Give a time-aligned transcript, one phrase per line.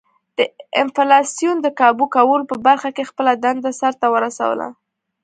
[0.37, 0.39] د
[0.81, 4.67] انفلاسیون د کابو کولو په برخه کې خپله دنده سر ته ورسوله.